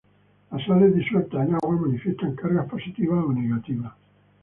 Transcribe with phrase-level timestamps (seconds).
[0.49, 3.93] Las sales disueltas en agua manifiestan cargas positivas o negativas.